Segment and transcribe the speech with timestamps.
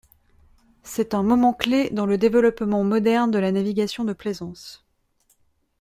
[0.81, 4.83] C'est un moment-clé dans le développement moderne de la navigation de plaisance.